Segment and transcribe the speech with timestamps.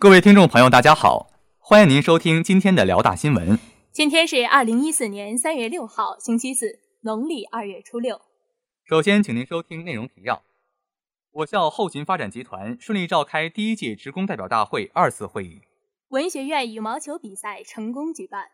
[0.00, 3.58] 各位听众朋友，大家好，欢迎您收听今天的辽大新闻。
[3.90, 8.20] 今天是二零一四年三月六号，星期四，农历二月初六。
[8.84, 10.44] 首先，请您收听内容提要：
[11.32, 15.62] 我校后勤发展集团顺利召开第一届职工代表大会二次会议。
[16.10, 18.50] 文学院羽毛球比赛成功举办。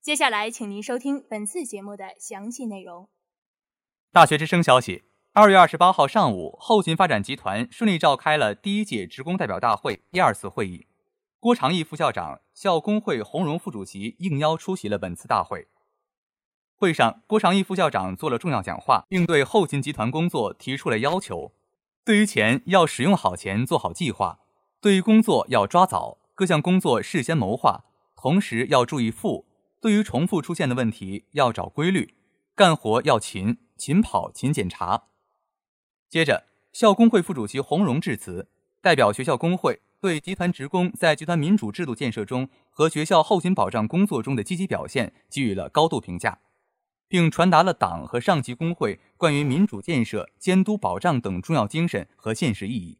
[0.00, 3.08] 接下来，请您收听本次节目的详细内容。
[4.10, 5.04] 大学之声消息。
[5.34, 10.86] 二月二十八号上午，后勤发展集团顺利召开了第一届职工代表大会第二次会议。
[11.40, 15.68] 郭长义副校长、校工会洪荣副主席应邀出席了本次大会。
[16.76, 21.52] 会上，郭长义副校长做了重要讲话，并对后勤集团工作提出了要求：
[22.04, 24.40] 对于钱，要使用好钱，做好计划；
[24.82, 29.46] 对于工作，要抓早，各项工作事先谋划，同时要注意复；
[29.80, 32.16] 对于重复出现的问题，要找规律，
[32.54, 35.04] 干活要勤，勤跑，勤检查。
[36.12, 36.44] 接着，
[36.74, 38.46] 校工会副主席洪荣致辞，
[38.82, 46.40] 代表学校工会对集团职工在集团民主制度建设中和学校后勤保障工作中的积极表现给予了高度评价，
[47.08, 52.98] 并传达了党和上级工会关于民主建设、监督保障等重要精神和现实意义。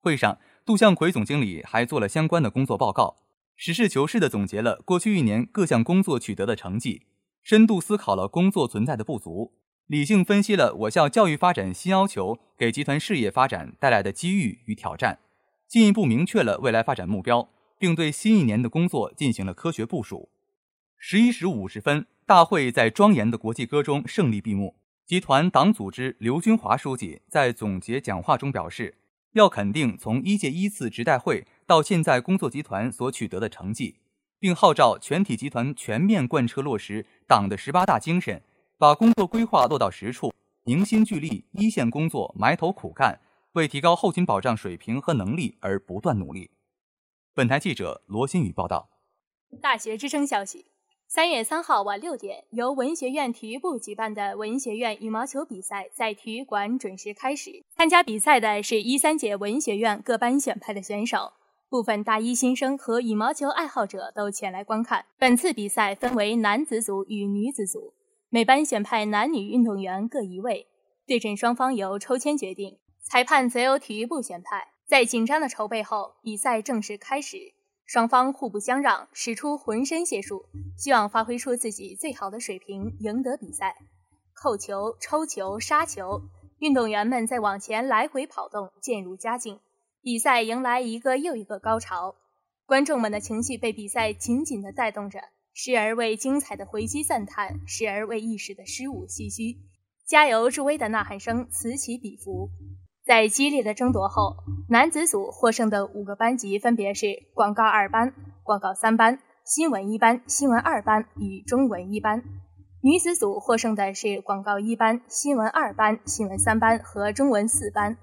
[0.00, 3.16] 会上，杜向奎总经理还做了相关的工作报告，
[3.56, 7.06] 实事求是地总结了过去一年各项工作取得的成绩，
[7.42, 9.54] 深度思考了工作存在的不足。
[9.86, 15.20] 理性分析了我校教育发展新要求给集团事业发展带来的机遇与挑战，
[15.68, 20.28] 进一步明确了未来发展目标，并对新一年的工作进行了科学部署。
[20.98, 24.74] 十一时五十分，大会在庄严的国际歌中胜利闭幕。
[25.06, 28.96] 集团党组织刘军华书记在总结讲话中表示，
[29.34, 34.00] 要肯定从一届一次职代会到现在工作集团所取得的成绩，
[34.40, 38.42] 并号召全体集团全面贯彻落实党的十八大精神。
[38.78, 43.18] 把工作规划落到实处，凝心聚力，一线工作埋头苦干，
[43.52, 46.50] 为提高后勤保障水平和能力而不断努力。
[47.32, 48.90] 本台记者罗新宇报道。
[49.62, 50.66] 大学之声消息：
[51.08, 57.64] 三月三号晚六点，由文学院体育部举办的文学院羽毛球比赛在体育馆准时开始。
[57.74, 61.32] 参加比赛的是一三届文学院各班选派的选手，
[61.70, 65.06] 部分大一新生和羽毛球爱好者都前来观看。
[65.18, 67.94] 本次比赛分为男子组与女子组。
[68.36, 70.66] 每班选派男女运动员各一位，
[71.06, 74.72] 对阵双方由抽签决定，裁判则由体育部选派。
[74.84, 77.54] 在紧张的筹备后，比赛正式开始，
[77.86, 80.44] 双方互不相让，使出浑身解数，
[80.76, 83.74] 希望发挥出自己最好的水平，赢得比赛。
[84.34, 86.20] 扣球、抽球、杀球，
[86.58, 89.60] 运动员们在往前来回跑动，渐入佳境，
[90.02, 92.16] 比赛迎来一个又一个高潮，
[92.66, 95.20] 观众们的情绪被比赛紧紧地带动着。
[95.58, 99.56] 时而为精彩的回击赞叹，时而为一时的失误唏嘘。
[100.06, 102.50] 加油助威的呐喊声此起彼伏。
[103.06, 104.36] 在激烈的争夺后，
[104.68, 108.12] 男子组获胜的五个班级分别是广告二班、
[108.42, 112.20] 广告三班、新闻一班、新闻二班与中文一班；
[112.82, 117.96] 女子组获胜的是广告一班、新闻二班、新闻三班和中文四班。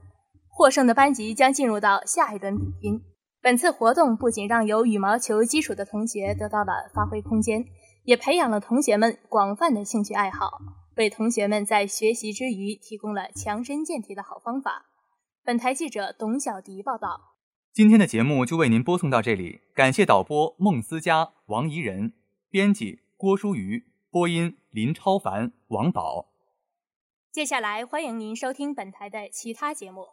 [0.50, 3.13] 获胜的班级将进入到下一轮比拼。
[3.44, 7.66] 本次活动不仅让有羽毛球基础的同学得到了发挥空间，
[8.06, 10.62] 也培养了同学们广泛的兴趣爱好，
[10.96, 14.86] 为同学们在学习之余提供了强身健体的好方法。
[15.44, 17.34] 本台记者董小迪报道。
[17.74, 22.14] 今天的节目就为您播送到这里，感谢导播孟思佳、王怡人，
[22.50, 26.28] 编辑郭淑瑜，播音林超凡、王宝。
[27.30, 30.08] 接下来欢迎您收听本台的其他节目。